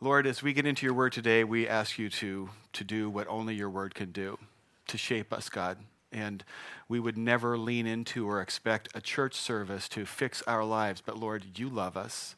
[0.00, 3.28] Lord, as we get into your word today, we ask you to, to do what
[3.28, 4.38] only your word can do,
[4.88, 5.78] to shape us, God.
[6.12, 6.44] And
[6.88, 11.02] we would never lean into or expect a church service to fix our lives.
[11.04, 12.34] But Lord, you love us,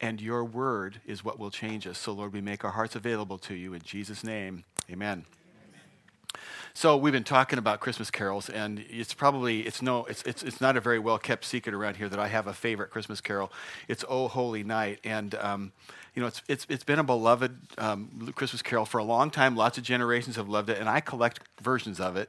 [0.00, 1.98] and your word is what will change us.
[1.98, 4.64] So, Lord, we make our hearts available to you in Jesus' name.
[4.90, 5.24] Amen.
[6.72, 10.60] So we've been talking about Christmas carols, and it's probably it's no it's it's it's
[10.60, 13.52] not a very well kept secret around here that I have a favorite Christmas carol.
[13.86, 15.72] It's "Oh Holy Night," and um,
[16.14, 19.56] you know it's it's it's been a beloved um, Christmas carol for a long time.
[19.56, 22.28] Lots of generations have loved it, and I collect versions of it.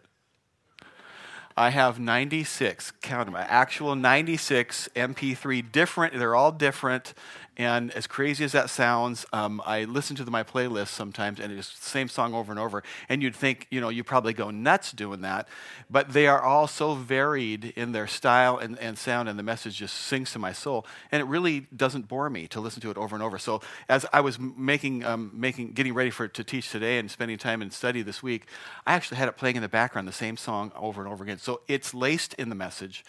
[1.58, 6.14] I have 96, count them, actual 96 MP3 different.
[6.14, 7.14] They're all different.
[7.58, 11.74] And as crazy as that sounds, um, I listen to my playlist sometimes, and it's
[11.80, 12.84] the same song over and over.
[13.08, 15.48] And you'd think, you know, you probably go nuts doing that.
[15.90, 19.78] But they are all so varied in their style and, and sound, and the message
[19.78, 20.86] just sings to my soul.
[21.12, 23.38] And it really doesn't bore me to listen to it over and over.
[23.38, 27.38] So as I was making, um, making, getting ready for to teach today and spending
[27.38, 28.48] time in study this week,
[28.86, 31.38] I actually had it playing in the background, the same song over and over again.
[31.38, 33.06] So it's laced in the message.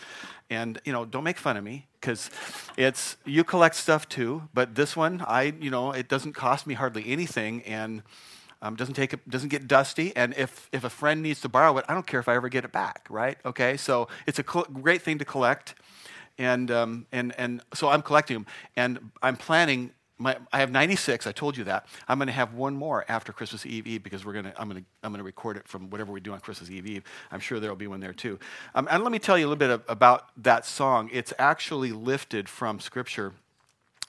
[0.49, 2.31] And you know, don't make fun of me because
[2.77, 4.49] it's you collect stuff too.
[4.55, 8.03] But this one, I you know, it doesn't cost me hardly anything, and
[8.63, 10.15] um, doesn't take doesn't get dusty.
[10.15, 12.49] And if if a friend needs to borrow it, I don't care if I ever
[12.49, 13.09] get it back.
[13.11, 13.39] Right?
[13.45, 13.77] Okay.
[13.77, 15.75] So it's a cl- great thing to collect,
[16.39, 21.27] and um, and and so I'm collecting them, and I'm planning my, I have 96.
[21.27, 21.87] I told you that.
[22.09, 24.61] I'm going to have one more after Christmas Eve Eve because we're going to.
[24.61, 24.89] I'm going to.
[25.03, 27.05] I'm going to record it from whatever we do on Christmas Eve Eve.
[27.31, 28.39] I'm sure there will be one there too.
[28.75, 31.11] Um, and let me tell you a little bit of, about that song.
[31.13, 33.33] It's actually lifted from Scripture.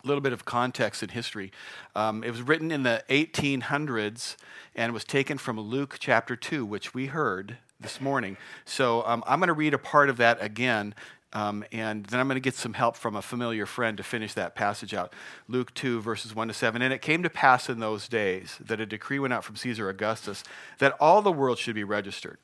[0.04, 1.52] A little bit of context and history.
[1.96, 4.38] Um, it was written in the 1800s
[4.76, 8.38] and was taken from Luke chapter 2, which we heard this morning.
[8.64, 10.96] So um, I'm going to read a part of that again
[11.34, 14.34] um, and then I'm going to get some help from a familiar friend to finish
[14.36, 15.14] that passage out.
[15.48, 16.82] Luke 2, verses 1 to 7.
[16.82, 19.90] And it came to pass in those days that a decree went out from Caesar
[19.90, 20.44] Augustus
[20.80, 22.38] that all the world should be registered.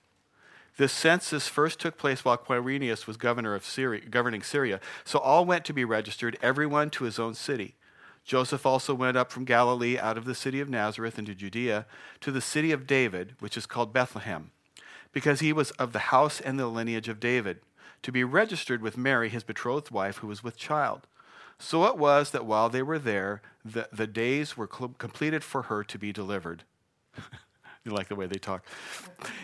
[0.77, 4.79] This census first took place while Quirinius was governor of Syria, governing Syria.
[5.05, 7.75] So all went to be registered, everyone to his own city.
[8.25, 11.85] Joseph also went up from Galilee out of the city of Nazareth into Judea
[12.21, 14.51] to the city of David, which is called Bethlehem,
[15.11, 17.59] because he was of the house and the lineage of David
[18.03, 21.07] to be registered with Mary, his betrothed wife, who was with child.
[21.57, 25.63] So it was that while they were there, the, the days were cl- completed for
[25.63, 26.63] her to be delivered.
[27.85, 28.65] you like the way they talk.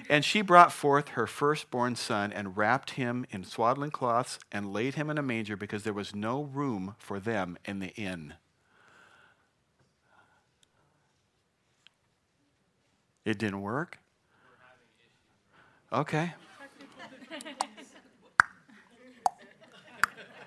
[0.09, 4.95] And she brought forth her firstborn son and wrapped him in swaddling cloths and laid
[4.95, 8.33] him in a manger because there was no room for them in the inn.
[13.23, 13.99] It didn't work?
[15.93, 16.33] Okay.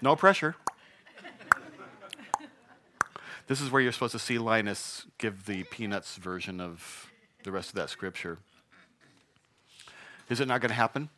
[0.02, 0.56] No pressure.
[3.46, 7.08] this is where you're supposed to see Linus give the Peanuts version of
[7.44, 8.38] the rest of that scripture.
[10.28, 11.08] Is it not going to happen?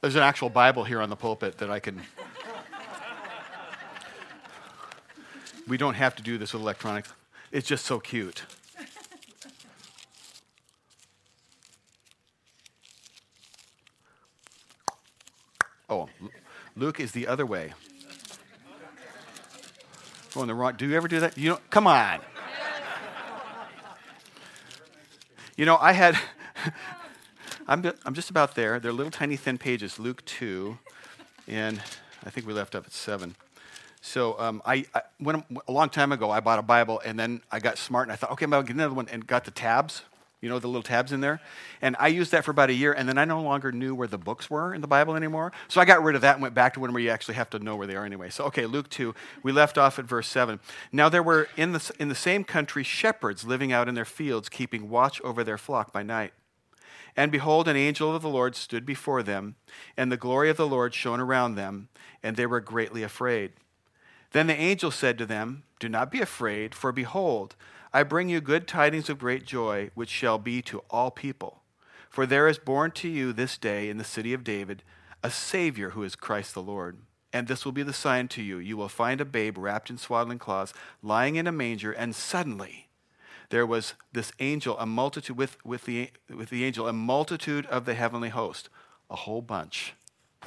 [0.00, 2.02] There's an actual Bible here on the pulpit that I can.
[5.68, 7.12] we don't have to do this with electronics.
[7.52, 8.42] It's just so cute.
[15.88, 16.08] Oh,
[16.76, 17.72] Luke is the other way.
[20.34, 20.74] Going the wrong.
[20.76, 21.38] Do you ever do that?
[21.38, 22.20] You know, come on.
[25.56, 26.18] You know, I had.
[27.68, 28.80] I'm, I'm just about there.
[28.80, 29.98] They're little tiny thin pages.
[29.98, 30.78] Luke two,
[31.46, 31.80] and
[32.24, 33.36] I think we left up at seven.
[34.00, 35.02] So um, I, I
[35.66, 36.30] a long time ago.
[36.30, 38.66] I bought a Bible, and then I got smart, and I thought, okay, I'm gonna
[38.66, 40.02] get another one, and got the tabs
[40.44, 41.40] you know, the little tabs in there.
[41.80, 44.06] And I used that for about a year, and then I no longer knew where
[44.06, 45.52] the books were in the Bible anymore.
[45.68, 47.48] So I got rid of that and went back to one where you actually have
[47.50, 48.28] to know where they are anyway.
[48.28, 50.60] So, okay, Luke 2, we left off at verse 7.
[50.92, 54.50] Now there were in the, in the same country shepherds living out in their fields,
[54.50, 56.34] keeping watch over their flock by night.
[57.16, 59.56] And behold, an angel of the Lord stood before them,
[59.96, 61.88] and the glory of the Lord shone around them,
[62.22, 63.52] and they were greatly afraid.
[64.32, 67.56] Then the angel said to them, Do not be afraid, for behold,
[67.94, 71.62] I bring you good tidings of great joy, which shall be to all people.
[72.10, 74.82] For there is born to you this day in the city of David
[75.22, 76.98] a Savior who is Christ the Lord.
[77.32, 78.58] And this will be the sign to you.
[78.58, 82.88] You will find a babe wrapped in swaddling cloths, lying in a manger, and suddenly
[83.50, 87.84] there was this angel, a multitude with, with, the, with the angel, a multitude of
[87.84, 88.68] the heavenly host,
[89.08, 89.94] a whole bunch.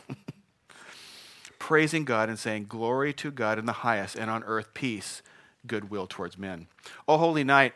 [1.60, 5.22] Praising God and saying, Glory to God in the highest, and on earth peace
[5.68, 6.68] goodwill towards men.
[7.08, 7.74] O holy night,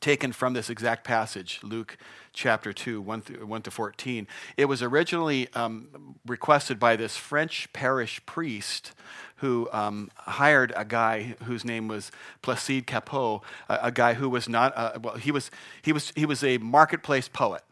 [0.00, 1.96] taken from this exact passage, Luke
[2.32, 4.26] chapter 2, 1, through, 1 to 14.
[4.56, 8.92] It was originally um, requested by this French parish priest
[9.36, 12.10] who um, hired a guy whose name was
[12.42, 15.50] Placide Cappeau, a, a guy who was not, uh, well, he was,
[15.82, 17.62] he, was, he was a marketplace poet.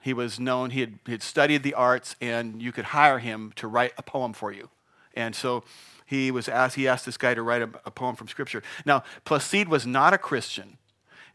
[0.00, 3.52] He was known, he had, he had studied the arts, and you could hire him
[3.56, 4.70] to write a poem for you.
[5.14, 5.64] And so
[6.08, 8.62] he was asked, he asked this guy to write a, a poem from Scripture.
[8.86, 10.78] Now, Placide was not a Christian.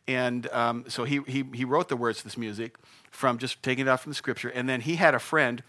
[0.08, 2.78] And um, so he, he, he wrote the words to this music
[3.12, 4.50] from just taking it out from the scripture.
[4.50, 5.62] And then he had a friend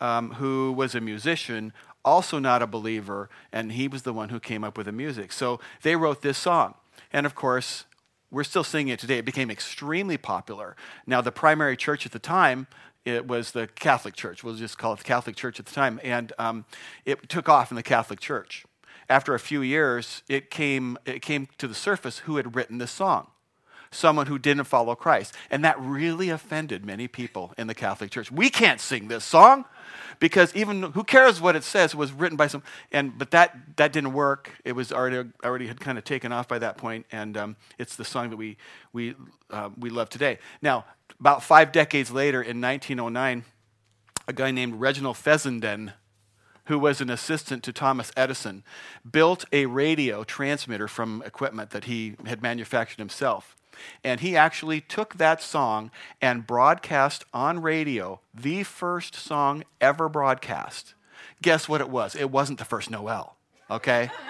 [0.00, 1.72] um, who was a musician,
[2.04, 5.32] also not a believer, and he was the one who came up with the music.
[5.32, 6.74] So they wrote this song.
[7.10, 7.86] And of course,
[8.30, 9.18] we're still singing it today.
[9.18, 10.76] It became extremely popular.
[11.06, 12.66] Now, the primary church at the time,
[13.04, 14.44] it was the Catholic Church.
[14.44, 16.00] We'll just call it the Catholic Church at the time.
[16.02, 16.64] And um,
[17.04, 18.64] it took off in the Catholic Church.
[19.08, 22.90] After a few years, it came, it came to the surface who had written this
[22.90, 23.28] song
[23.94, 25.34] someone who didn't follow Christ.
[25.50, 28.32] And that really offended many people in the Catholic Church.
[28.32, 29.64] We can't sing this song
[30.22, 33.58] because even who cares what it says it was written by some and but that
[33.74, 37.04] that didn't work it was already already had kind of taken off by that point
[37.10, 38.56] and um, it's the song that we
[38.92, 39.16] we
[39.50, 40.84] uh, we love today now
[41.18, 43.44] about five decades later in 1909
[44.28, 45.92] a guy named reginald fessenden
[46.66, 48.62] who was an assistant to Thomas Edison,
[49.10, 53.56] built a radio transmitter from equipment that he had manufactured himself.
[54.04, 55.90] And he actually took that song
[56.20, 60.94] and broadcast on radio the first song ever broadcast.
[61.42, 62.14] Guess what it was?
[62.14, 63.36] It wasn't the first Noel,
[63.70, 64.10] okay?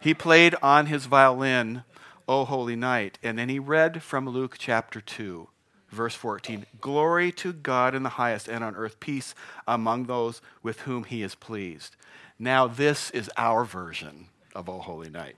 [0.00, 1.84] he played on his violin,
[2.28, 5.48] O Holy Night, and then he read from Luke chapter 2,
[5.88, 9.34] verse 14 Glory to God in the highest, and on earth peace
[9.66, 11.96] among those with whom he is pleased.
[12.38, 15.36] Now, this is our version of O Holy Night.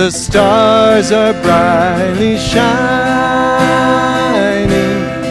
[0.00, 2.70] The stars are brightly shining.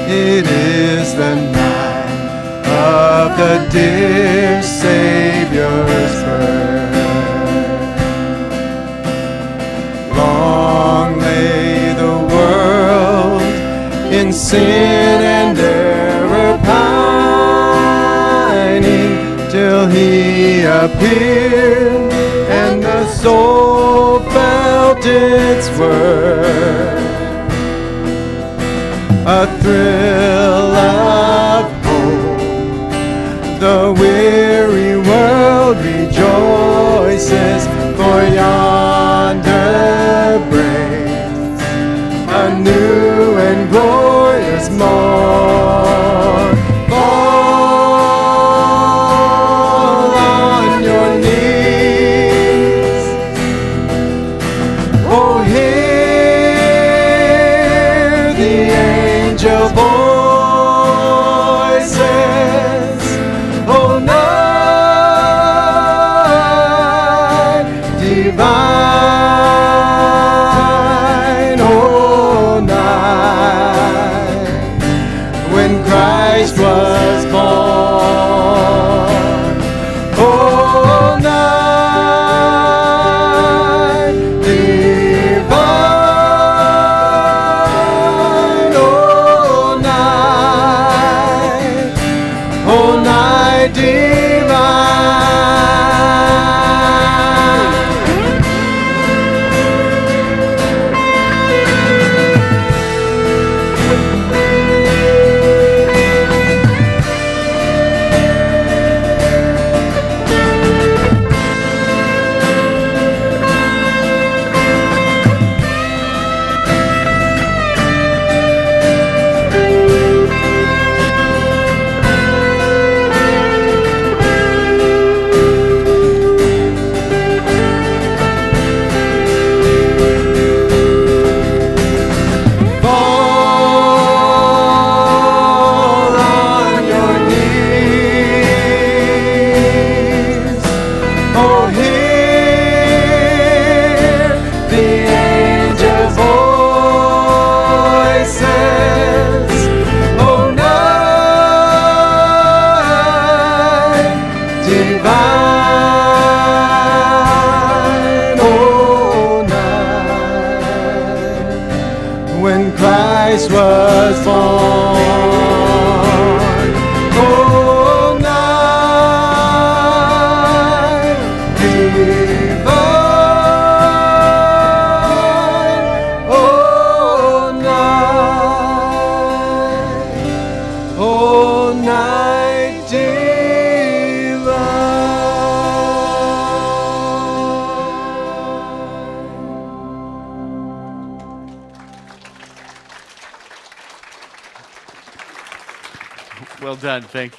[0.07, 6.93] It is the night of the dear Savior's birth.
[10.15, 13.41] Long lay the world
[14.13, 17.89] in sin and error pining
[19.49, 22.13] till he appeared
[22.61, 23.68] and the soul
[25.09, 26.99] its worth.
[29.25, 30.68] A thrill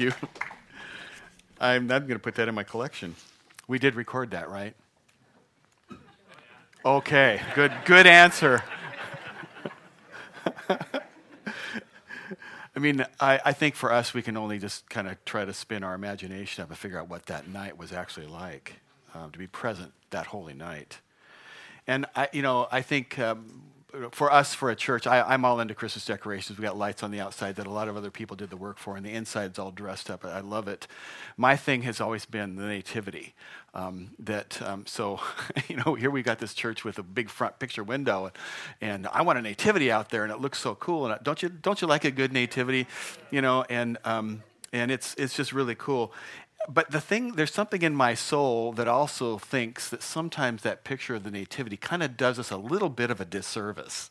[0.01, 0.29] Thank you.
[1.61, 3.17] I'm not going to put that in my collection.
[3.69, 4.75] We did record that, right?
[6.83, 7.43] Okay.
[7.55, 7.71] Good.
[7.85, 8.65] Good answer.
[10.71, 10.79] I
[12.79, 15.85] mean, I, I think for us, we can only just kind of try to spin
[15.85, 18.77] our imagination up and figure out what that night was actually like,
[19.15, 21.01] um, to be present that holy night.
[21.87, 23.65] And I, you know, I think um,
[24.13, 26.59] for us, for a church, I, am all into Christmas decorations.
[26.59, 28.79] We got lights on the outside that a lot of other people did the work
[28.79, 30.25] for, and the inside's all dressed up.
[30.25, 30.87] I love it.
[31.37, 33.35] My thing has always been the nativity.
[33.73, 35.21] Um, that um, so,
[35.69, 38.33] you know, here we got this church with a big front picture window,
[38.81, 41.07] and I want a nativity out there, and it looks so cool.
[41.07, 42.87] And don't you don't you like a good nativity,
[43.31, 43.65] you know?
[43.69, 44.43] And um,
[44.73, 46.13] and it's it's just really cool
[46.69, 51.15] but the thing, there's something in my soul that also thinks that sometimes that picture
[51.15, 54.11] of the nativity kind of does us a little bit of a disservice.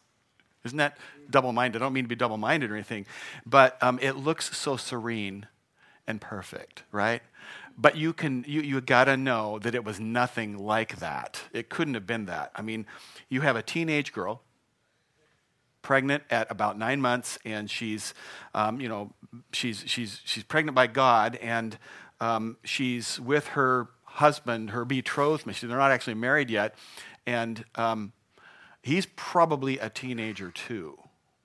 [0.65, 0.97] Isn't that
[1.29, 1.81] double minded?
[1.81, 3.05] I don't mean to be double minded or anything,
[3.45, 5.47] but um, it looks so serene
[6.05, 7.21] and perfect, right?
[7.77, 11.43] But you can you you got to know that it was nothing like that.
[11.53, 12.51] It couldn't have been that.
[12.55, 12.85] I mean,
[13.29, 14.41] you have a teenage girl
[15.81, 18.13] pregnant at about nine months, and she's,
[18.53, 19.13] um, you know,
[19.53, 21.77] she's she's she's pregnant by God, and
[22.21, 25.45] um, she's with her husband, her betrothed.
[25.45, 26.75] They're not actually married yet.
[27.25, 28.13] And um,
[28.81, 30.97] he's probably a teenager too.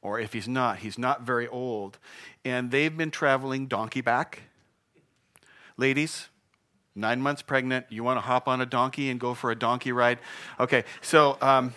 [0.03, 1.99] Or if he's not, he's not very old.
[2.45, 4.43] And they've been traveling donkey back.
[5.77, 6.29] Ladies,
[6.95, 9.93] nine months pregnant, you want to hop on a donkey and go for a donkey
[9.93, 10.19] ride?
[10.61, 11.73] Okay, so, um,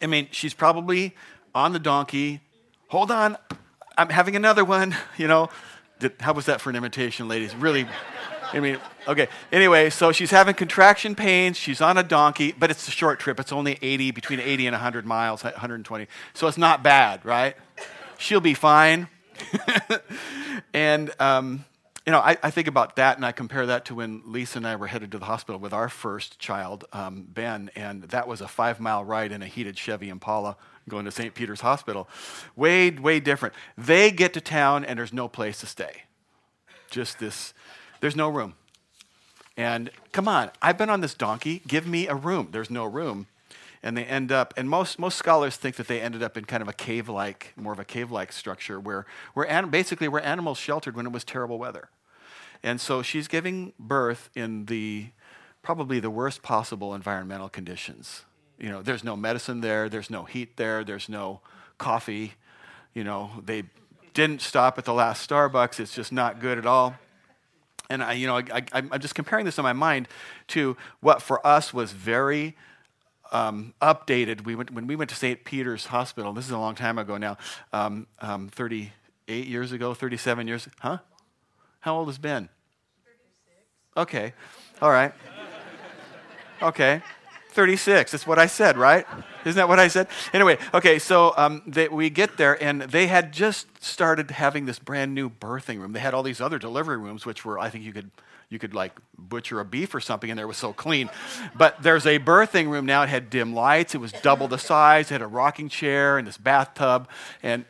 [0.00, 1.14] I mean, she's probably
[1.54, 2.40] on the donkey.
[2.88, 3.36] Hold on,
[3.98, 5.50] I'm having another one, you know.
[6.00, 7.54] Did, how was that for an imitation, ladies?
[7.54, 7.86] Really,
[8.52, 9.28] I mean, okay.
[9.52, 11.56] Anyway, so she's having contraction pains.
[11.56, 13.38] She's on a donkey, but it's a short trip.
[13.38, 16.06] It's only 80, between 80 and 100 miles, 120.
[16.34, 17.54] So it's not bad, right?
[18.18, 19.08] She'll be fine.
[20.74, 21.66] and, um,
[22.06, 24.66] you know, I, I, think about that and I compare that to when Lisa and
[24.66, 28.40] I were headed to the hospital with our first child, um, Ben, and that was
[28.40, 30.56] a five mile ride in a heated Chevy Impala
[30.90, 31.34] going to St.
[31.34, 32.08] Peter's Hospital.
[32.56, 33.54] Way, way different.
[33.78, 36.02] They get to town and there's no place to stay.
[36.90, 37.54] Just this,
[38.00, 38.54] there's no room.
[39.56, 41.62] And come on, I've been on this donkey.
[41.66, 42.48] Give me a room.
[42.50, 43.26] There's no room.
[43.82, 46.62] And they end up, and most, most scholars think that they ended up in kind
[46.62, 50.58] of a cave like, more of a cave like structure where, where basically where animals
[50.58, 51.88] sheltered when it was terrible weather.
[52.62, 55.08] And so she's giving birth in the
[55.62, 58.24] probably the worst possible environmental conditions
[58.60, 61.40] you know, there's no medicine there, there's no heat there, there's no
[61.78, 62.34] coffee.
[62.94, 63.64] You know, they
[64.14, 65.80] didn't stop at the last Starbucks.
[65.80, 66.94] It's just not good at all.
[67.88, 70.06] And I, you know, I, am just comparing this in my mind
[70.48, 72.56] to what for us was very
[73.32, 74.44] um, updated.
[74.44, 75.42] We went, when we went to St.
[75.42, 77.38] Peter's Hospital, this is a long time ago now,
[77.72, 80.98] um, um, 38 years ago, 37 years, huh?
[81.80, 82.48] How old has Ben?
[83.04, 83.58] 36.
[83.96, 84.34] Okay,
[84.80, 85.12] all right.
[86.62, 87.02] Okay.
[87.50, 88.12] 36.
[88.12, 89.06] That's what I said, right?
[89.44, 90.08] Isn't that what I said?
[90.32, 94.78] Anyway, okay, so um, they, we get there, and they had just started having this
[94.78, 95.92] brand new birthing room.
[95.92, 98.10] They had all these other delivery rooms, which were, I think you could,
[98.48, 101.10] you could like butcher a beef or something, and there was so clean.
[101.54, 103.02] But there's a birthing room now.
[103.02, 103.94] It had dim lights.
[103.94, 105.10] It was double the size.
[105.10, 107.08] It had a rocking chair and this bathtub,
[107.42, 107.64] and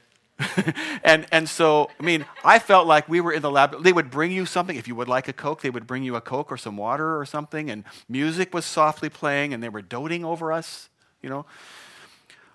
[1.04, 3.82] and, and so, I mean, I felt like we were in the lab.
[3.82, 4.76] They would bring you something.
[4.76, 7.18] If you would like a Coke, they would bring you a Coke or some water
[7.18, 7.70] or something.
[7.70, 10.88] And music was softly playing, and they were doting over us,
[11.22, 11.46] you know,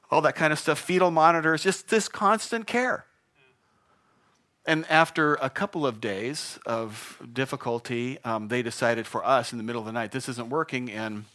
[0.10, 0.80] all that kind of stuff.
[0.80, 3.06] Fetal monitors, just this constant care.
[4.68, 9.64] And after a couple of days of difficulty, um, they decided for us in the
[9.64, 10.90] middle of the night, this isn't working.
[10.90, 11.26] And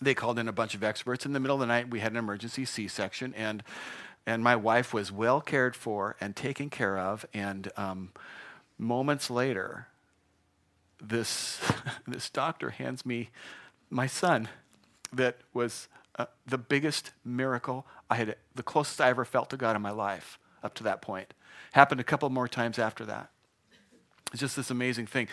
[0.00, 1.26] they called in a bunch of experts.
[1.26, 3.34] In the middle of the night, we had an emergency C section.
[3.36, 3.64] And
[4.28, 7.24] and my wife was well cared for and taken care of.
[7.32, 8.10] And um,
[8.76, 9.86] moments later,
[11.02, 11.58] this,
[12.06, 13.30] this doctor hands me
[13.88, 14.50] my son
[15.14, 19.74] that was uh, the biggest miracle I had, the closest I ever felt to God
[19.74, 21.32] in my life up to that point.
[21.72, 23.30] Happened a couple more times after that.
[24.32, 25.28] It's just this amazing thing.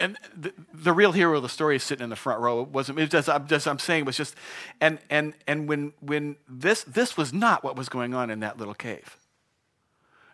[0.00, 2.62] And the, the, real hero of the story is sitting in the front row.
[2.62, 4.34] It wasn't, it was just, I'm, just, I'm saying, it was just,
[4.80, 8.58] and, and, and when, when this, this was not what was going on in that
[8.58, 9.18] little cave.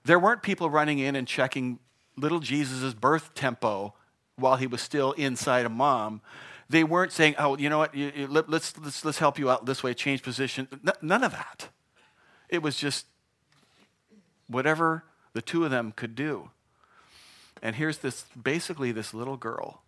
[0.05, 1.81] There weren't people running in and checking
[2.17, 3.95] little Jesus' birth tempo
[4.37, 6.21] while he was still inside a mom.
[6.71, 9.51] They weren't saying, oh, you know what, you, you, let, let's, let's, let's help you
[9.51, 10.69] out this way, change position.
[10.73, 11.69] N- none of that.
[12.49, 13.07] It was just
[14.47, 16.51] whatever the two of them could do.
[17.63, 19.83] And here's this basically this little girl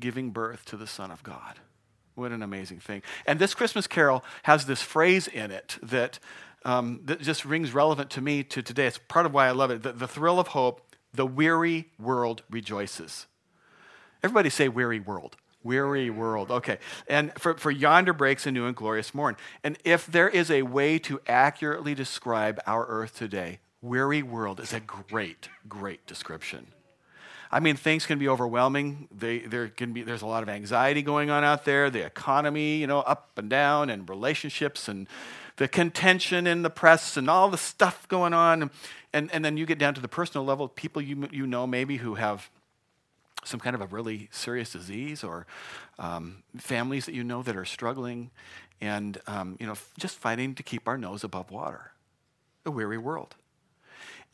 [0.00, 1.60] giving birth to the Son of God.
[2.14, 3.02] What an amazing thing.
[3.26, 6.18] And this Christmas carol has this phrase in it that,
[6.64, 8.86] um, that just rings relevant to me to today.
[8.86, 9.82] It's part of why I love it.
[9.82, 10.80] The, the thrill of hope,
[11.12, 13.26] the weary world rejoices.
[14.22, 15.36] Everybody say weary world.
[15.62, 16.50] Weary world.
[16.50, 16.78] Okay.
[17.06, 19.36] And for, for yonder breaks a new and glorious morn.
[19.62, 24.72] And if there is a way to accurately describe our earth today, weary world is
[24.72, 26.68] a great, great description.
[27.50, 29.08] I mean, things can be overwhelming.
[29.16, 31.90] They, there can be, there's a lot of anxiety going on out there.
[31.90, 35.06] The economy, you know, up and down, and relationships, and
[35.56, 38.70] the contention in the press, and all the stuff going on.
[39.12, 41.96] And, and then you get down to the personal level, people you, you know maybe
[41.98, 42.50] who have
[43.44, 45.46] some kind of a really serious disease, or
[45.98, 48.30] um, families that you know that are struggling,
[48.80, 51.92] and um, you know, just fighting to keep our nose above water.
[52.64, 53.36] A weary world.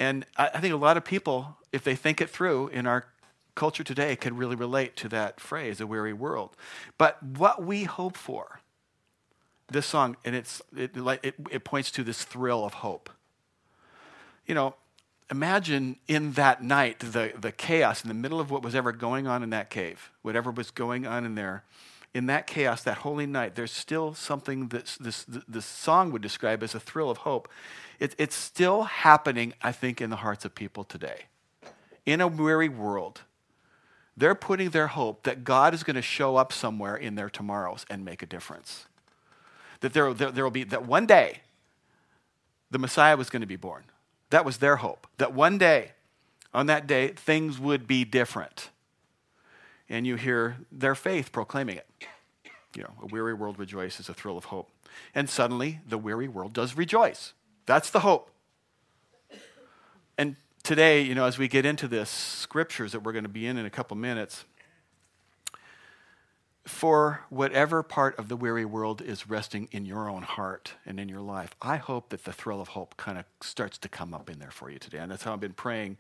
[0.03, 3.05] And I, I think a lot of people, if they think it through in our
[3.55, 6.57] culture today, can really relate to that phrase, a weary world.
[6.99, 8.59] But what we hope for,
[9.69, 13.11] this song, and it's, it, it, it points to this thrill of hope.
[14.45, 14.75] You know,
[15.31, 19.29] imagine in that night the, the chaos in the middle of what was ever going
[19.29, 21.63] on in that cave, whatever was going on in there.
[22.15, 26.63] In that chaos, that holy night, there's still something that this, this song would describe
[26.63, 27.49] as a thrill of hope.
[27.99, 31.23] It, it's still happening, I think, in the hearts of people today.
[32.05, 33.23] In a weary world,
[34.15, 37.87] they're putting their hope that God is going to show up somewhere in their tomorrows
[37.89, 38.87] and make a difference.
[39.81, 41.41] That there, there, there will be, that one day,
[42.71, 43.85] the Messiah was going to be born.
[44.31, 45.07] That was their hope.
[45.17, 45.93] That one day,
[46.53, 48.69] on that day, things would be different.
[49.93, 51.87] And you hear their faith proclaiming it.
[52.75, 54.71] You know, a weary world rejoices, a thrill of hope.
[55.15, 57.35] And suddenly, the weary world does rejoice.
[57.67, 58.31] That's the hope.
[60.17, 63.47] And today, you know, as we get into this scriptures that we're going to be
[63.47, 64.47] in in a couple minutes,
[66.65, 71.09] for whatever part of the weary world is resting in your own heart and in
[71.11, 74.31] your life, I hope that the thrill of hope kind of starts to come up
[74.31, 74.99] in there for you today.
[74.99, 75.99] And that's how I've been praying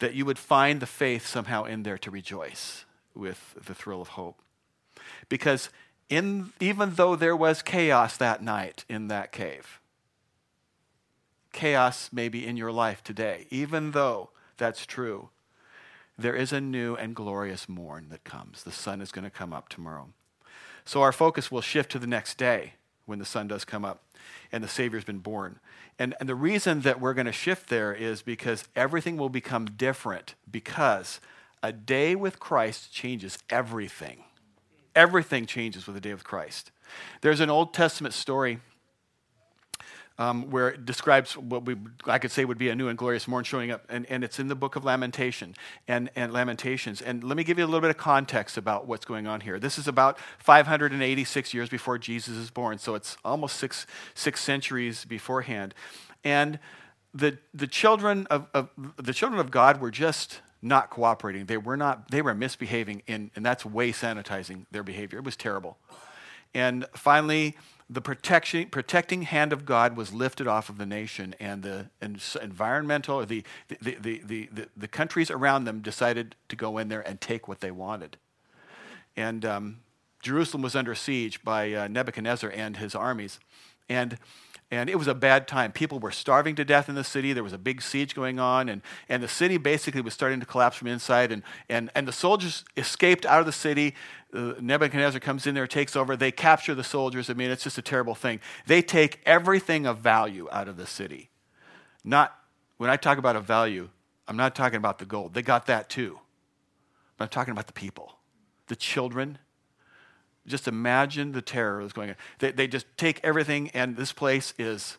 [0.00, 4.08] that you would find the faith somehow in there to rejoice with the thrill of
[4.08, 4.40] hope.
[5.28, 5.70] Because
[6.08, 9.80] in, even though there was chaos that night in that cave,
[11.52, 15.30] chaos may be in your life today, even though that's true,
[16.18, 18.62] there is a new and glorious morn that comes.
[18.62, 20.08] The sun is going to come up tomorrow.
[20.84, 22.74] So our focus will shift to the next day
[23.06, 24.02] when the sun does come up
[24.50, 25.58] and the Savior's been born.
[25.98, 29.66] And, and the reason that we're going to shift there is because everything will become
[29.66, 31.20] different because
[31.62, 34.24] a day with Christ changes everything.
[34.94, 36.70] Everything changes with a day with Christ.
[37.20, 38.60] There's an Old Testament story
[40.18, 43.26] um, where it describes what we, I could say would be a new and glorious
[43.26, 45.54] morn showing up, and, and it's in the book of Lamentation
[45.88, 47.00] and, and Lamentations.
[47.00, 49.58] And let me give you a little bit of context about what's going on here.
[49.58, 55.04] This is about 586 years before Jesus is born, so it's almost six, six centuries
[55.04, 55.74] beforehand.
[56.24, 56.58] And
[57.14, 61.46] the, the, children of, of, the children of God were just not cooperating.
[61.46, 65.18] They were not, they were misbehaving, in, and that's way sanitizing their behavior.
[65.18, 65.76] It was terrible.
[66.54, 67.56] And finally,
[67.90, 71.86] the protection, protecting hand of God was lifted off of the nation, and the
[72.40, 76.88] environmental, or the, the, the, the, the, the countries around them decided to go in
[76.88, 78.16] there and take what they wanted.
[79.16, 79.78] And um,
[80.22, 83.40] Jerusalem was under siege by uh, Nebuchadnezzar and his armies.
[83.88, 84.16] And
[84.72, 85.70] and it was a bad time.
[85.70, 87.34] People were starving to death in the city.
[87.34, 90.46] There was a big siege going on, and, and the city basically was starting to
[90.46, 91.30] collapse from inside.
[91.30, 93.94] And, and, and the soldiers escaped out of the city.
[94.32, 96.16] Uh, Nebuchadnezzar comes in there, takes over.
[96.16, 97.28] They capture the soldiers.
[97.28, 98.40] I mean, it's just a terrible thing.
[98.66, 101.28] They take everything of value out of the city.
[102.02, 102.34] Not,
[102.78, 103.90] when I talk about a value,
[104.26, 105.34] I'm not talking about the gold.
[105.34, 106.18] They got that too.
[107.18, 108.14] But I'm talking about the people,
[108.68, 109.36] the children,
[110.46, 112.16] just imagine the terror that's going on.
[112.38, 114.98] They, they just take everything, and this place is.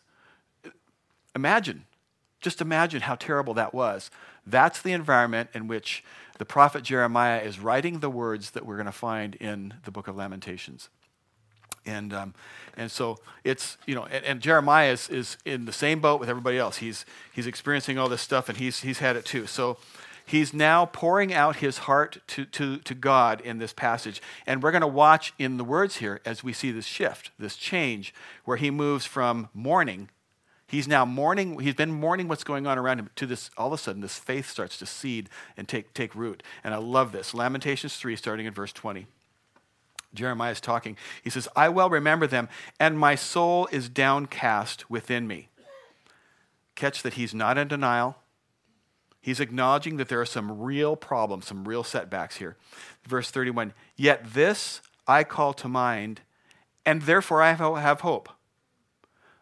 [1.36, 1.84] Imagine.
[2.40, 4.10] Just imagine how terrible that was.
[4.46, 6.04] That's the environment in which
[6.38, 10.08] the prophet Jeremiah is writing the words that we're going to find in the book
[10.08, 10.90] of Lamentations.
[11.86, 12.34] And, um,
[12.76, 16.30] and so it's, you know, and, and, Jeremiah is, is in the same boat with
[16.30, 16.78] everybody else.
[16.78, 19.46] He's, he's experiencing all this stuff and he's, he's had it too.
[19.46, 19.76] So
[20.26, 24.22] he's now pouring out his heart to, to, to God in this passage.
[24.46, 27.56] And we're going to watch in the words here as we see this shift, this
[27.56, 30.08] change, where he moves from mourning.
[30.66, 33.74] He's now mourning, he's been mourning what's going on around him to this, all of
[33.74, 36.42] a sudden, this faith starts to seed and take, take root.
[36.64, 37.34] And I love this.
[37.34, 39.06] Lamentations 3, starting in verse 20.
[40.14, 40.96] Jeremiah is talking.
[41.22, 45.48] He says, I well remember them, and my soul is downcast within me.
[46.76, 48.16] Catch that he's not in denial
[49.24, 52.58] He's acknowledging that there are some real problems, some real setbacks here.
[53.08, 56.20] Verse 31 Yet this I call to mind,
[56.84, 58.28] and therefore I have hope.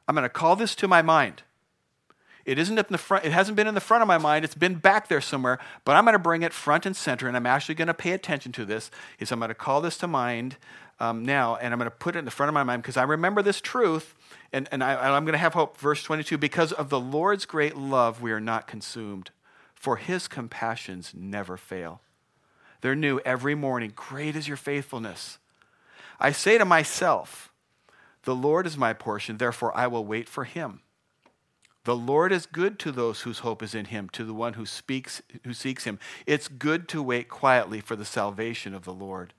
[0.07, 1.42] I'm going to call this to my mind.
[2.45, 4.55] It isn't in the front, it hasn't been in the front of my mind, it's
[4.55, 7.47] been back there somewhere, but I'm going to bring it front and center, and I'm
[7.47, 8.88] actually going to pay attention to this.
[9.18, 10.59] Is I'm going to call this to mind
[11.01, 12.97] um, now, and I'm going to put it in the front of my mind because
[12.97, 14.14] I remember this truth,
[14.53, 15.77] and, and, I, and I'm going to have hope.
[15.77, 19.33] Verse 22 Because of the Lord's great love, we are not consumed
[19.83, 22.03] for his compassions never fail.
[22.83, 23.92] They're new every morning.
[23.97, 25.38] Great is your faithfulness.
[26.21, 27.53] I say to myself,
[28.23, 30.83] The Lord is my portion, therefore I will wait for him.
[31.83, 34.66] The Lord is good to those whose hope is in him, to the one who
[34.66, 35.99] speaks who seeks him.
[36.27, 39.35] It's good to wait quietly for the salvation of the Lord.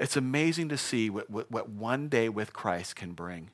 [0.00, 3.50] It's amazing to see what, what, what one day with Christ can bring.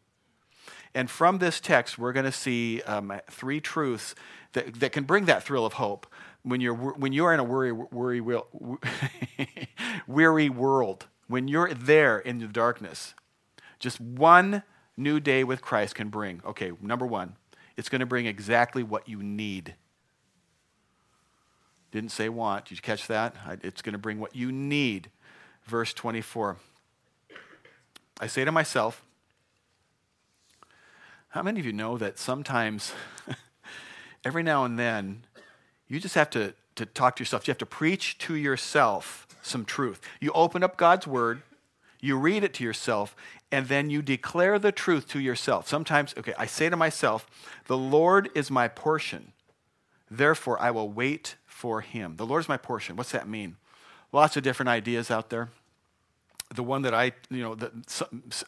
[0.95, 4.15] And from this text, we're going to see um, three truths
[4.53, 6.07] that, that can bring that thrill of hope
[6.43, 8.21] when you're, when you're in a worry, worry,
[10.07, 13.15] weary world, when you're there in the darkness.
[13.79, 14.63] Just one
[14.97, 17.37] new day with Christ can bring, okay, number one,
[17.77, 19.75] it's going to bring exactly what you need.
[21.91, 22.67] Didn't say want.
[22.67, 23.35] Did you catch that?
[23.63, 25.11] It's going to bring what you need.
[25.65, 26.57] Verse 24.
[28.21, 29.03] I say to myself,
[31.33, 32.93] how many of you know that sometimes,
[34.25, 35.25] every now and then,
[35.89, 37.49] you just have to, to talk to yourself?
[37.49, 40.03] You have to preach to yourself some truth.
[40.21, 41.41] You open up God's word,
[42.03, 43.17] you read it to yourself,
[43.51, 45.67] and then you declare the truth to yourself.
[45.67, 47.27] Sometimes, okay, I say to myself,
[47.67, 49.33] The Lord is my portion,
[50.11, 52.17] therefore I will wait for him.
[52.17, 52.95] The Lord is my portion.
[52.95, 53.57] What's that mean?
[54.13, 55.49] Lots of different ideas out there
[56.55, 57.73] the one that I, you know, that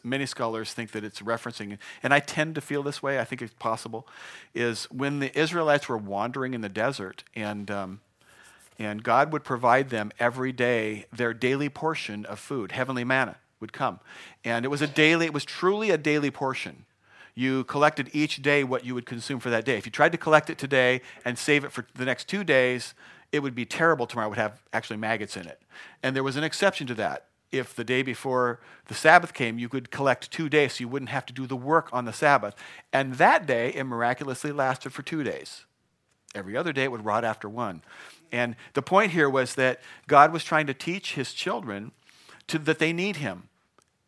[0.03, 3.41] many scholars think that it's referencing, and I tend to feel this way, I think
[3.41, 4.07] it's possible,
[4.53, 8.01] is when the Israelites were wandering in the desert and, um,
[8.77, 13.73] and God would provide them every day their daily portion of food, heavenly manna would
[13.73, 13.99] come.
[14.43, 16.85] And it was a daily, it was truly a daily portion.
[17.33, 19.77] You collected each day what you would consume for that day.
[19.77, 22.93] If you tried to collect it today and save it for the next two days,
[23.31, 24.27] it would be terrible tomorrow.
[24.27, 25.61] It would have actually maggots in it.
[26.01, 27.25] And there was an exception to that
[27.57, 31.09] if the day before the Sabbath came, you could collect two days so you wouldn't
[31.09, 32.55] have to do the work on the Sabbath.
[32.93, 35.65] And that day, it miraculously lasted for two days.
[36.33, 37.81] Every other day, it would rot after one.
[38.31, 41.91] And the point here was that God was trying to teach his children
[42.47, 43.49] to, that they need him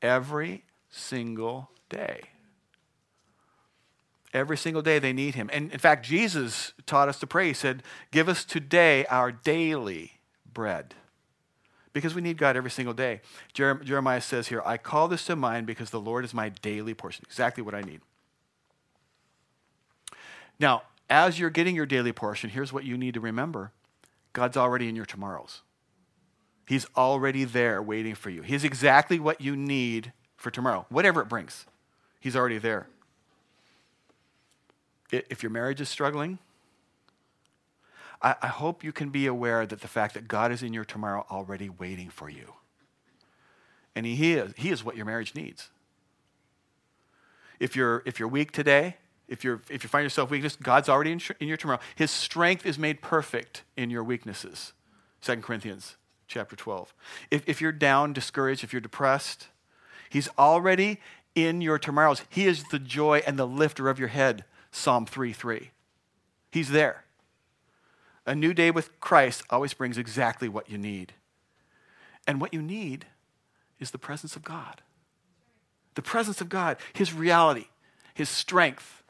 [0.01, 2.21] every single day.
[4.33, 5.49] Every single day they need him.
[5.53, 7.47] And in fact, Jesus taught us to pray.
[7.47, 7.81] He said,
[8.11, 10.19] Give us today our daily
[10.53, 10.95] bread
[11.97, 13.21] because we need God every single day.
[13.55, 17.25] Jeremiah says here, I call this to mind because the Lord is my daily portion.
[17.27, 18.01] Exactly what I need.
[20.59, 23.71] Now, as you're getting your daily portion, here's what you need to remember
[24.33, 25.61] God's already in your tomorrows.
[26.67, 28.43] He's already there waiting for you.
[28.43, 31.65] He's exactly what you need for tomorrow, whatever it brings.
[32.19, 32.87] He's already there.
[35.11, 36.37] If your marriage is struggling,
[38.21, 40.85] I, I hope you can be aware that the fact that God is in your
[40.85, 42.53] tomorrow already waiting for you.
[43.95, 45.69] And he is, he is what your marriage needs.
[47.59, 51.11] If you're, if you're weak today, if, you're, if you find yourself weakness, God's already
[51.11, 51.79] in, in your tomorrow.
[51.95, 54.73] His strength is made perfect in your weaknesses.
[55.21, 56.93] 2 Corinthians chapter 12.
[57.31, 59.47] If, if you're down, discouraged, if you're depressed,
[60.09, 60.99] He's already
[61.35, 62.21] in your tomorrows.
[62.29, 64.45] He is the joy and the lifter of your head.
[64.71, 65.71] Psalm 3 3.
[66.51, 67.03] He's there.
[68.27, 71.13] A new day with Christ always brings exactly what you need.
[72.27, 73.05] And what you need
[73.79, 74.81] is the presence of God.
[75.95, 77.67] The presence of God, His reality,
[78.13, 79.01] His strength,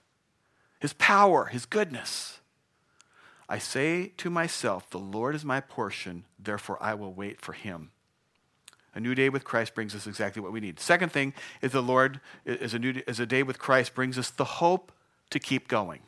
[0.79, 2.39] His power, His goodness.
[3.49, 7.89] I say to myself, The Lord is my portion, therefore I will wait for Him.
[8.93, 10.79] A new day with Christ brings us exactly what we need.
[10.79, 14.29] Second thing is the Lord is a new is a day with Christ brings us
[14.29, 14.91] the hope
[15.31, 16.01] to keep going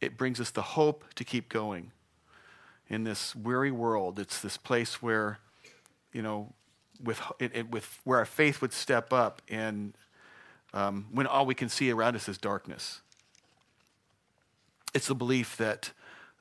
[0.00, 1.92] it brings us the hope to keep going
[2.88, 4.18] in this weary world.
[4.18, 5.38] It's this place where,
[6.12, 6.52] you know,
[7.02, 9.94] with, it, it, with where our faith would step up and
[10.74, 13.00] um, when all we can see around us is darkness.
[14.94, 15.92] It's the belief that,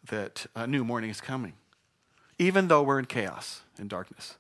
[0.10, 1.54] that a new morning is coming,
[2.40, 4.36] even though we're in chaos and darkness.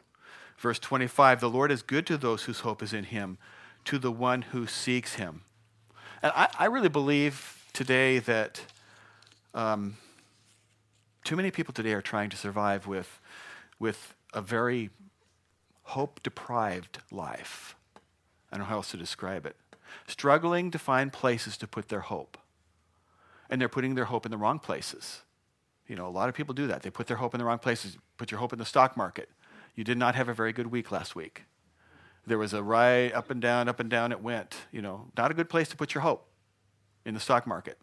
[0.58, 3.38] Verse 25 The Lord is good to those whose hope is in him,
[3.86, 5.42] to the one who seeks him.
[6.22, 8.62] And I, I really believe today that
[9.58, 9.98] um,
[11.24, 13.20] too many people today are trying to survive with,
[13.80, 14.91] with a very
[15.84, 17.76] hope deprived life.
[18.52, 19.56] I don't know how else to describe it.
[20.08, 22.38] Struggling to find places to put their hope.
[23.50, 25.22] And they're putting their hope in the wrong places
[25.88, 26.84] You know, a lot of people do that.
[26.84, 27.98] They put their hope in the wrong places.
[28.17, 29.30] Put your hope in the stock market.
[29.76, 31.43] You did not have a very good week last week.
[32.26, 34.56] There was a right up and down, up and down it went.
[34.72, 36.28] You know, not a good place to put your hope
[37.06, 37.78] in the stock market.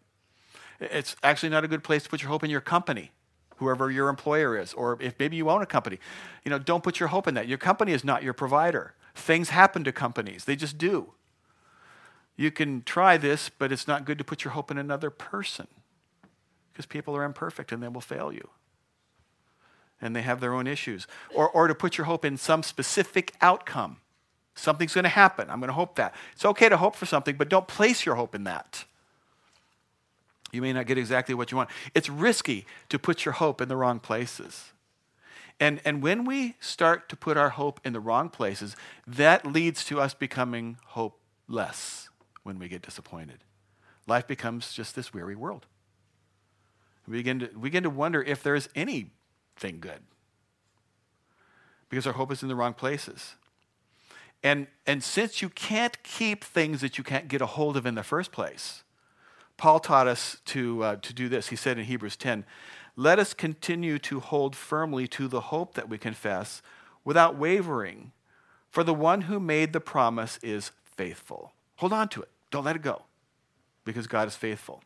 [0.79, 3.11] It's actually not a good place to put your hope in your company,
[3.57, 5.99] whoever your employer is, or if maybe you own a company.
[6.43, 7.47] You know, don't put your hope in that.
[7.47, 8.93] Your company is not your provider.
[9.13, 11.13] Things happen to companies, they just do.
[12.37, 15.67] You can try this, but it's not good to put your hope in another person
[16.71, 18.49] because people are imperfect and they will fail you.
[20.01, 21.07] And they have their own issues.
[21.33, 23.97] Or, or to put your hope in some specific outcome.
[24.53, 25.49] Something's going to happen.
[25.49, 26.13] I'm going to hope that.
[26.33, 28.83] It's okay to hope for something, but don't place your hope in that.
[30.55, 31.69] You may not get exactly what you want.
[31.93, 34.71] It's risky to put your hope in the wrong places.
[35.59, 39.85] And, and when we start to put our hope in the wrong places, that leads
[39.85, 42.09] to us becoming hopeless
[42.43, 43.39] when we get disappointed.
[44.07, 45.65] Life becomes just this weary world.
[47.07, 50.01] We begin to, we begin to wonder if there is anything good
[51.89, 53.35] because our hope is in the wrong places.
[54.43, 57.95] And, and since you can't keep things that you can't get a hold of in
[57.95, 58.83] the first place,
[59.57, 61.47] Paul taught us to, uh, to do this.
[61.47, 62.45] He said in Hebrews 10,
[62.95, 66.61] Let us continue to hold firmly to the hope that we confess
[67.03, 68.11] without wavering,
[68.69, 71.53] for the one who made the promise is faithful.
[71.77, 72.29] Hold on to it.
[72.51, 73.03] Don't let it go
[73.85, 74.83] because God is faithful.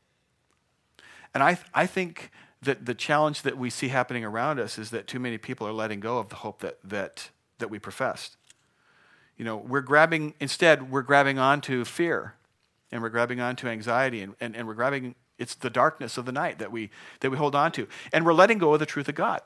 [1.34, 5.08] And I, I think that the challenge that we see happening around us is that
[5.08, 7.30] too many people are letting go of the hope that, that,
[7.60, 8.36] that we professed.
[9.38, 12.36] You know, we're grabbing, instead, we're grabbing onto fear
[12.92, 16.32] and we're grabbing onto anxiety and, and, and we're grabbing, it's the darkness of the
[16.32, 17.88] night that we, that we hold on to.
[18.12, 19.42] And we're letting go of the truth of God,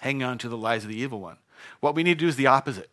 [0.00, 1.36] hanging on to the lies of the evil one.
[1.80, 2.90] What we need to do is the opposite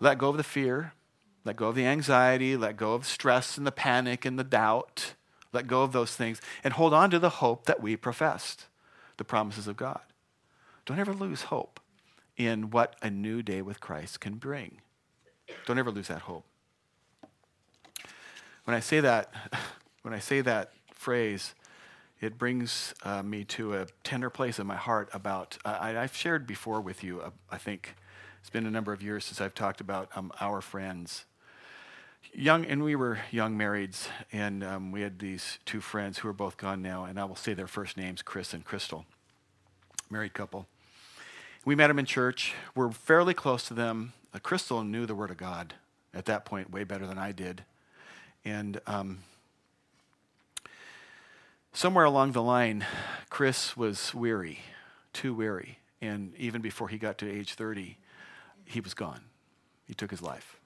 [0.00, 0.94] let go of the fear,
[1.44, 5.14] let go of the anxiety, let go of stress and the panic and the doubt.
[5.52, 8.66] Let go of those things and hold on to the hope that we professed,
[9.16, 10.00] the promises of God.
[10.86, 11.78] Don't ever lose hope
[12.36, 14.80] in what a new day with Christ can bring.
[15.66, 16.46] Don't ever lose that hope.
[18.64, 19.32] When I say that,
[20.02, 21.54] when I say that phrase,
[22.20, 25.58] it brings uh, me to a tender place in my heart about.
[25.64, 27.20] Uh, I, have shared before with you.
[27.20, 27.96] Uh, I think
[28.40, 31.24] it's been a number of years since I've talked about um, our friends
[32.32, 36.34] young, and we were young marrieds, and um, we had these two friends who are
[36.34, 39.04] both gone now, and I will say their first names, Chris and Crystal,
[40.10, 40.66] married couple.
[41.64, 42.54] We met them in church.
[42.74, 44.12] We're fairly close to them.
[44.34, 45.74] Uh, Crystal knew the Word of God
[46.14, 47.64] at that point way better than I did,
[48.44, 49.18] and um,
[51.72, 52.84] somewhere along the line,
[53.30, 54.60] Chris was weary,
[55.12, 57.96] too weary, and even before he got to age 30,
[58.64, 59.20] he was gone.
[59.86, 60.56] He took his life.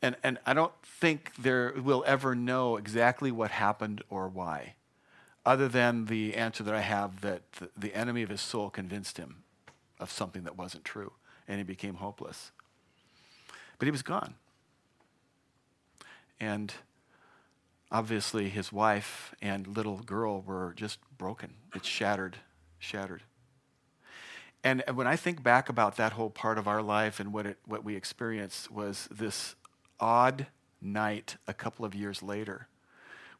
[0.00, 4.74] And, and I don't think there will ever know exactly what happened or why,
[5.46, 9.16] other than the answer that I have that the, the enemy of his soul convinced
[9.16, 9.42] him
[10.00, 11.12] of something that wasn't true,
[11.46, 12.50] and he became hopeless.
[13.78, 14.34] But he was gone.
[16.40, 16.72] And
[17.90, 21.54] obviously, his wife and little girl were just broken.
[21.74, 22.38] It's shattered,
[22.78, 23.22] shattered.
[24.64, 27.58] And when I think back about that whole part of our life and what, it,
[27.66, 29.56] what we experienced was this
[29.98, 30.46] odd
[30.80, 32.68] night a couple of years later.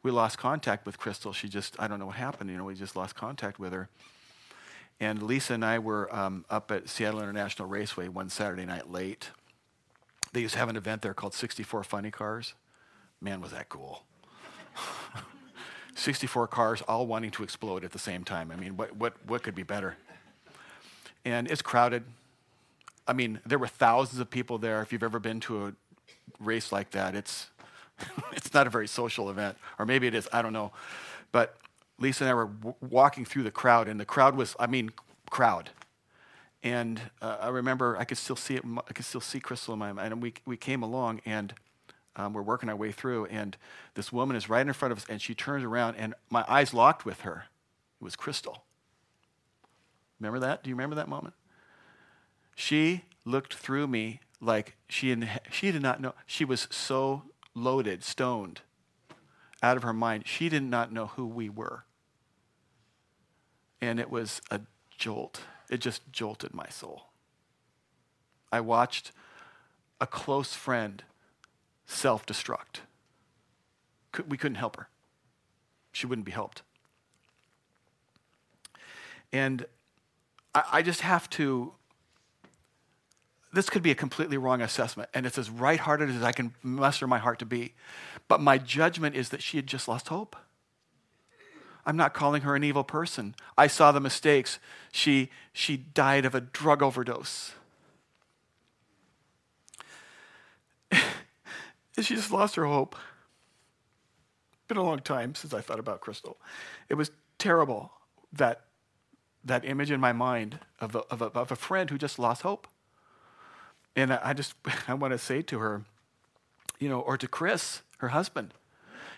[0.01, 1.31] We lost contact with Crystal.
[1.31, 2.49] She just, I don't know what happened.
[2.49, 3.89] You know, we just lost contact with her.
[4.99, 9.31] And Lisa and I were um, up at Seattle International Raceway one Saturday night late.
[10.33, 12.53] They used to have an event there called 64 Funny Cars.
[13.23, 14.03] Man, was that cool.
[15.95, 18.51] 64 cars all wanting to explode at the same time.
[18.51, 19.95] I mean, what, what, what could be better?
[21.23, 22.03] And it's crowded.
[23.07, 24.81] I mean, there were thousands of people there.
[24.81, 25.73] If you've ever been to a
[26.41, 27.49] race like that, it's,
[28.33, 29.57] it's not a very social event.
[29.79, 30.73] Or maybe it is, I don't know.
[31.31, 31.55] But
[31.99, 34.91] Lisa and I were w- walking through the crowd, and the crowd was, I mean,
[35.29, 35.69] crowd.
[36.61, 38.63] And uh, I remember I could still see it.
[38.65, 40.13] I could still see Crystal in my mind.
[40.13, 41.53] And we we came along, and
[42.15, 43.25] um, we're working our way through.
[43.25, 43.57] And
[43.95, 46.73] this woman is right in front of us, and she turns around, and my eyes
[46.73, 47.45] locked with her.
[47.99, 48.63] It was Crystal.
[50.19, 50.63] Remember that?
[50.63, 51.33] Do you remember that moment?
[52.55, 55.15] She looked through me like she,
[55.51, 56.13] she did not know.
[56.25, 57.23] She was so
[57.55, 58.61] loaded, stoned,
[59.61, 60.27] out of her mind.
[60.27, 61.85] She did not know who we were.
[63.81, 64.61] And it was a
[64.97, 65.41] jolt.
[65.69, 67.07] It just jolted my soul.
[68.51, 69.11] I watched
[69.99, 71.03] a close friend
[71.85, 72.81] self destruct.
[74.27, 74.87] We couldn't help her,
[75.91, 76.61] she wouldn't be helped.
[79.31, 79.65] And
[80.53, 81.73] I just have to
[83.53, 86.55] this could be a completely wrong assessment, and it's as right hearted as I can
[86.63, 87.73] muster my heart to be.
[88.27, 90.35] But my judgment is that she had just lost hope.
[91.85, 93.35] I'm not calling her an evil person.
[93.55, 94.57] I saw the mistakes.
[94.91, 97.53] She, she died of a drug overdose.
[102.01, 102.95] She just lost her hope.
[104.67, 106.37] Been a long time since I thought about Crystal.
[106.89, 107.91] It was terrible
[108.31, 108.61] that
[109.45, 112.43] that image in my mind of a, of a, of a friend who just lost
[112.43, 112.67] hope.
[113.95, 114.55] And I just
[114.87, 115.83] I want to say to her,
[116.79, 118.53] you know, or to Chris, her husband,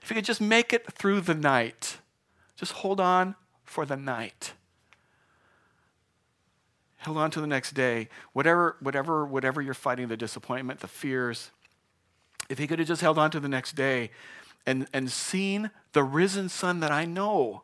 [0.02, 1.98] if you could just make it through the night,
[2.56, 4.54] just hold on for the night.
[7.00, 8.10] Hold on to the next day.
[8.34, 11.52] Whatever, whatever, whatever you're fighting, the disappointment, the fears,
[12.50, 14.12] if he could have just held on to the next day
[14.66, 17.64] and, and seen the risen son that I know,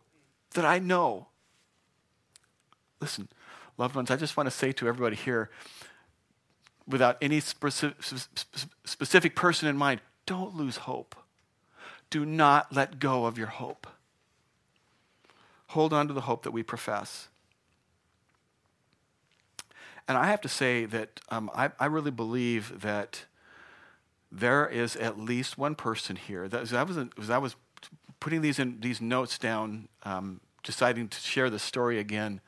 [0.54, 1.28] that I know.
[3.00, 3.28] Listen,
[3.78, 5.50] loved ones, I just want to say to everybody here,
[6.88, 11.16] without any specific person in mind, don't lose hope.
[12.10, 13.88] Do not let go of your hope.
[15.68, 17.30] Hold on to the hope that we profess.
[20.08, 23.24] And I have to say that um, I, I, really believe that
[24.32, 26.48] there is at least one person here.
[26.48, 27.56] That, I was, as I was
[28.20, 32.40] putting these, in, these notes down, um, deciding to share the story again,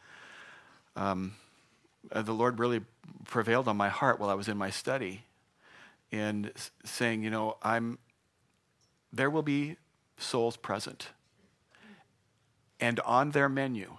[0.96, 1.36] um,
[2.12, 2.82] uh, the Lord really
[3.26, 5.24] prevailed on my heart while I was in my study
[6.12, 6.52] and
[6.86, 7.98] saying, you know, I'm,
[9.12, 9.78] there will be
[10.18, 11.10] souls present.
[12.80, 13.98] And on their menu,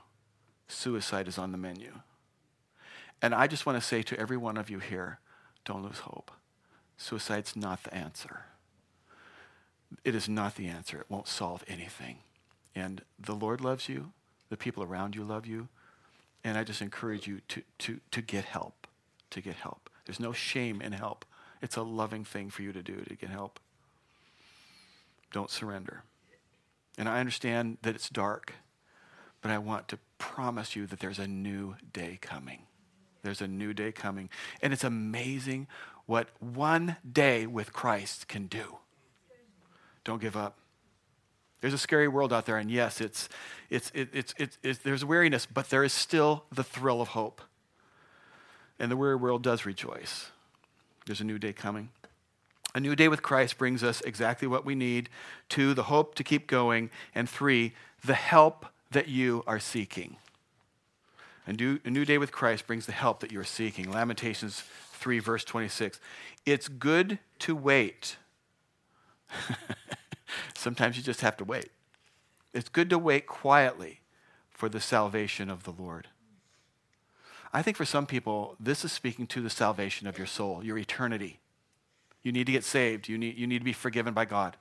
[0.69, 1.93] suicide is on the menu.
[3.21, 5.19] And I just want to say to every one of you here
[5.65, 6.31] don't lose hope.
[6.97, 8.43] Suicide's not the answer.
[10.05, 11.01] It is not the answer.
[11.01, 12.19] It won't solve anything.
[12.75, 14.13] And the Lord loves you,
[14.49, 15.69] the people around you love you,
[16.43, 18.87] and I just encourage you to, to, to get help.
[19.31, 19.91] To get help.
[20.05, 21.25] There's no shame in help.
[21.63, 23.59] It's a loving thing for you to do to get help.
[25.33, 26.05] Don't surrender.
[26.99, 28.53] And I understand that it's dark,
[29.41, 32.63] but I want to promise you that there's a new day coming.
[33.23, 34.29] There's a new day coming.
[34.63, 35.67] And it's amazing
[36.07, 38.79] what one day with Christ can do.
[40.05, 40.59] Don't give up.
[41.61, 43.29] There's a scary world out there, and yes, it's,
[43.71, 47.41] it's, it, it's, it's, it's, there's weariness, but there is still the thrill of hope.
[48.79, 50.31] And the weary world does rejoice.
[51.07, 51.89] There's a new day coming.
[52.75, 55.09] A new day with Christ brings us exactly what we need.
[55.49, 56.91] Two, the hope to keep going.
[57.15, 57.73] And three,
[58.05, 60.17] the help that you are seeking.
[61.47, 63.91] A new, a new day with Christ brings the help that you are seeking.
[63.91, 64.65] Lamentations
[65.05, 66.01] 3, verse 26.
[66.47, 68.17] It's good to wait.
[70.55, 71.69] Sometimes you just have to wait.
[72.55, 74.01] It's good to wait quietly
[74.49, 76.09] for the salvation of the Lord.
[77.53, 80.79] I think for some people, this is speaking to the salvation of your soul, your
[80.79, 81.39] eternity.
[82.23, 84.57] You need to get saved, you need, you need to be forgiven by God.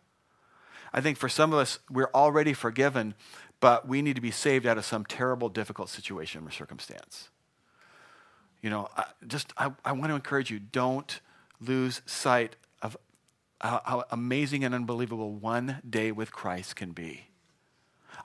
[0.91, 3.13] I think for some of us, we're already forgiven,
[3.61, 7.29] but we need to be saved out of some terrible, difficult situation or circumstance.
[8.63, 11.19] You know, I, just I, I want to encourage you don't
[11.59, 12.97] lose sight of
[13.61, 17.25] how, how amazing and unbelievable one day with Christ can be.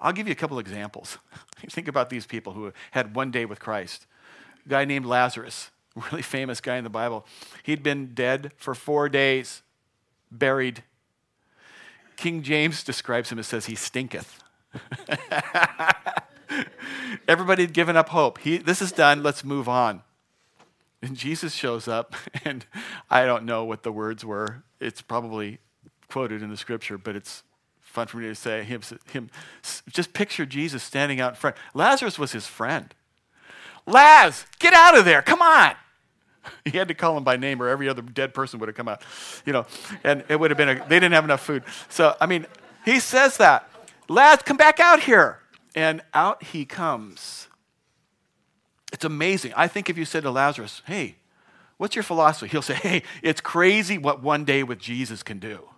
[0.00, 1.18] I'll give you a couple examples.
[1.68, 4.06] Think about these people who had one day with Christ.
[4.64, 5.70] A guy named Lazarus,
[6.10, 7.26] really famous guy in the Bible.
[7.64, 9.62] He'd been dead for four days,
[10.30, 10.84] buried.
[12.16, 14.38] King James describes him as says he stinketh.
[17.28, 18.38] Everybody had given up hope.
[18.38, 20.02] He, this is done, let's move on.
[21.02, 22.66] And Jesus shows up, and
[23.10, 24.62] I don't know what the words were.
[24.80, 25.58] It's probably
[26.08, 27.42] quoted in the scripture, but it's
[27.80, 29.30] fun for me to say him, him
[29.90, 31.56] just picture Jesus standing out in front.
[31.74, 32.94] Lazarus was his friend.
[33.86, 35.22] Laz, get out of there.
[35.22, 35.74] Come on.
[36.64, 38.88] He had to call him by name, or every other dead person would have come
[38.88, 39.02] out,
[39.44, 39.66] you know,
[40.02, 41.62] and it would have been, a, they didn't have enough food.
[41.90, 42.46] So, I mean,
[42.86, 43.68] he says that.
[44.08, 45.40] Laz, come back out here.
[45.74, 47.47] And out he comes.
[48.98, 49.52] It's amazing.
[49.54, 51.14] I think if you said to Lazarus, hey,
[51.76, 52.48] what's your philosophy?
[52.50, 55.68] He'll say, hey, it's crazy what one day with Jesus can do.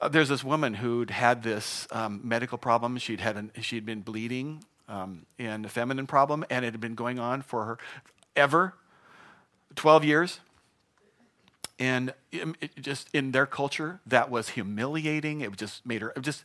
[0.00, 2.98] Uh, there's this woman who'd had this um, medical problem.
[2.98, 6.94] She'd, had an, she'd been bleeding um, and a feminine problem, and it had been
[6.94, 7.78] going on for her
[8.36, 8.74] ever
[9.74, 10.38] 12 years.
[11.80, 15.40] And it just in their culture, that was humiliating.
[15.40, 16.44] It just made her it just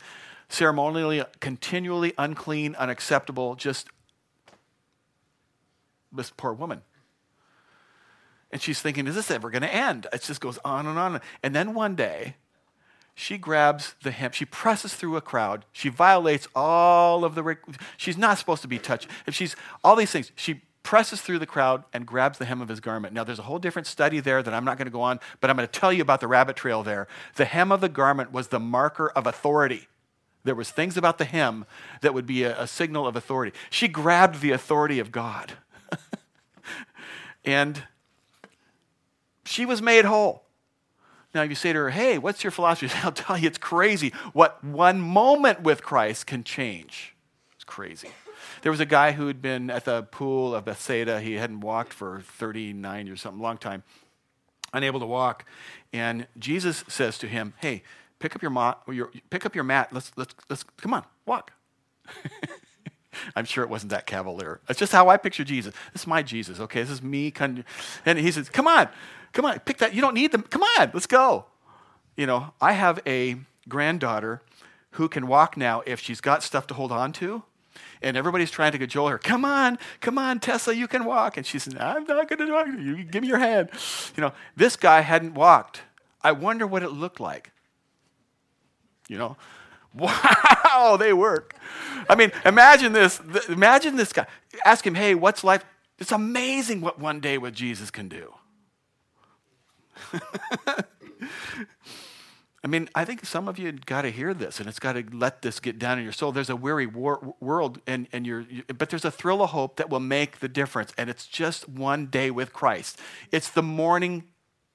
[0.49, 3.87] ceremonially, continually unclean, unacceptable, just
[6.11, 6.81] this poor woman.
[8.51, 10.07] And she's thinking, is this ever going to end?
[10.13, 11.19] It just goes on and on.
[11.43, 12.35] And then one day,
[13.13, 17.57] she grabs the hem, she presses through a crowd, she violates all of the,
[17.95, 19.07] she's not supposed to be touched.
[19.25, 22.67] If she's, all these things, she presses through the crowd and grabs the hem of
[22.67, 23.13] his garment.
[23.13, 25.49] Now, there's a whole different study there that I'm not going to go on, but
[25.49, 27.07] I'm going to tell you about the rabbit trail there.
[27.35, 29.87] The hem of the garment was the marker of authority.
[30.43, 31.65] There was things about the hem
[32.01, 33.57] that would be a, a signal of authority.
[33.69, 35.53] She grabbed the authority of God.
[37.45, 37.83] and
[39.45, 40.43] she was made whole.
[41.33, 42.89] Now, if you say to her, hey, what's your philosophy?
[43.03, 47.13] I'll tell you, it's crazy what one moment with Christ can change.
[47.55, 48.09] It's crazy.
[48.61, 51.19] There was a guy who had been at the pool of Bethsaida.
[51.19, 53.83] He hadn't walked for 39 or something, long time,
[54.73, 55.45] unable to walk.
[55.91, 57.83] And Jesus says to him, hey,
[58.19, 58.79] pick up your, mat,
[59.29, 59.89] pick up your mat.
[59.91, 61.51] Let's, let's, let's, come on, walk.
[63.35, 64.59] I'm sure it wasn't that cavalier.
[64.67, 65.73] That's just how I picture Jesus.
[65.93, 66.81] This is my Jesus, okay?
[66.81, 67.33] This is me.
[67.39, 68.89] And he says, Come on,
[69.33, 69.93] come on, pick that.
[69.93, 70.43] You don't need them.
[70.43, 71.45] Come on, let's go.
[72.15, 73.37] You know, I have a
[73.67, 74.41] granddaughter
[74.91, 77.43] who can walk now if she's got stuff to hold on to.
[78.01, 79.17] And everybody's trying to cajole her.
[79.17, 81.37] Come on, come on, Tessa, you can walk.
[81.37, 82.67] And she says, I'm not going to walk.
[82.67, 83.69] To you give me your hand.
[84.15, 85.81] You know, this guy hadn't walked.
[86.21, 87.51] I wonder what it looked like.
[89.07, 89.37] You know,
[89.95, 91.55] Wow, they work.
[92.09, 93.19] I mean, imagine this.
[93.49, 94.27] Imagine this guy.
[94.65, 95.65] Ask him, hey, what's life?
[95.97, 98.33] It's amazing what one day with Jesus can do.
[102.63, 105.05] I mean, I think some of you got to hear this, and it's got to
[105.13, 106.31] let this get down in your soul.
[106.31, 109.75] There's a weary war- world, and, and you're, you, but there's a thrill of hope
[109.75, 112.99] that will make the difference, and it's just one day with Christ.
[113.31, 114.23] It's the morning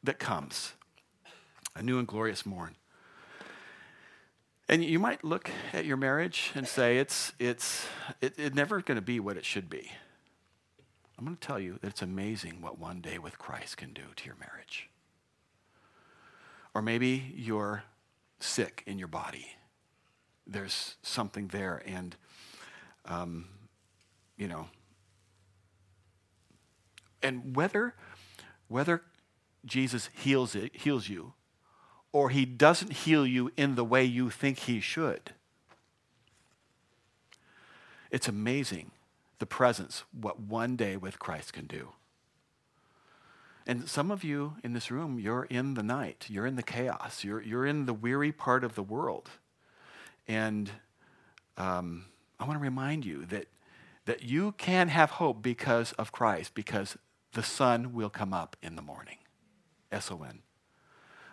[0.04, 0.74] that comes,
[1.74, 2.76] a new and glorious morn.
[4.70, 7.88] And you might look at your marriage and say, it's, it's,
[8.20, 9.90] it, it's never going to be what it should be.
[11.18, 14.02] I'm going to tell you that it's amazing what one day with Christ can do
[14.14, 14.88] to your marriage.
[16.72, 17.82] Or maybe you're
[18.38, 19.48] sick in your body.
[20.46, 22.14] There's something there, and,
[23.06, 23.46] um,
[24.36, 24.68] you know,
[27.24, 27.96] and whether,
[28.68, 29.02] whether
[29.66, 31.32] Jesus heals, it, heals you
[32.12, 35.32] or he doesn't heal you in the way you think he should.
[38.10, 38.90] It's amazing
[39.38, 41.90] the presence, what one day with Christ can do.
[43.66, 47.22] And some of you in this room, you're in the night, you're in the chaos,
[47.22, 49.30] you're, you're in the weary part of the world.
[50.26, 50.70] And
[51.56, 52.06] um,
[52.38, 53.46] I want to remind you that,
[54.06, 56.96] that you can have hope because of Christ, because
[57.32, 59.18] the sun will come up in the morning.
[59.92, 60.40] S O N.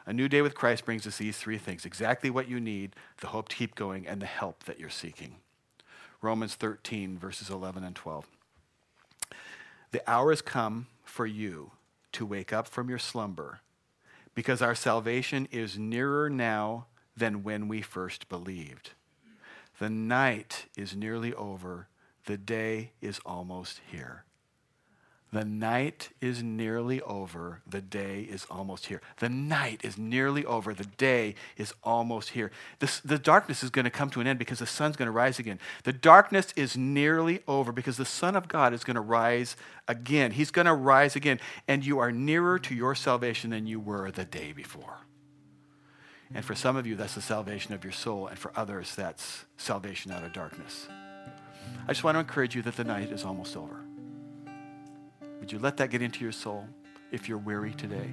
[0.08, 3.28] A new day with Christ brings us these three things exactly what you need, the
[3.28, 5.36] hope to keep going, and the help that you're seeking.
[6.22, 8.26] Romans 13, verses 11 and 12.
[9.92, 11.72] The hour has come for you
[12.14, 13.60] to wake up from your slumber,
[14.34, 16.86] because our salvation is nearer now
[17.18, 18.92] than when we first believed.
[19.78, 21.90] The night is nearly over,
[22.26, 24.24] the day is almost here.
[25.34, 27.62] The night is nearly over.
[27.68, 29.02] The day is almost here.
[29.18, 30.74] The night is nearly over.
[30.74, 32.50] The day is almost here.
[32.80, 35.12] This, the darkness is going to come to an end because the sun's going to
[35.12, 35.60] rise again.
[35.84, 39.58] The darkness is nearly over because the Son of God is going to rise
[39.90, 40.32] again.
[40.32, 41.42] He's going to rise again.
[41.68, 45.00] And you are nearer to your salvation than you were the day before.
[46.34, 48.28] And for some of you, that's the salvation of your soul.
[48.28, 50.88] And for others, that's salvation out of darkness.
[51.86, 53.82] I just want to encourage you that the night is almost over.
[55.48, 56.68] Would you let that get into your soul
[57.10, 58.12] if you're weary today?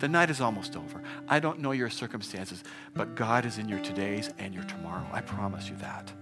[0.00, 1.00] The night is almost over.
[1.26, 2.62] I don't know your circumstances,
[2.92, 5.06] but God is in your todays and your tomorrow.
[5.10, 6.12] I promise you that.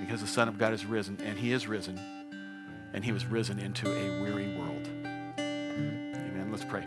[0.00, 2.00] Because the Son of God is risen, and He is risen,
[2.94, 4.88] and He was risen into a weary world.
[5.38, 6.48] Amen.
[6.50, 6.86] Let's pray.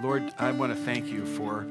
[0.00, 1.66] Lord, I want to thank you for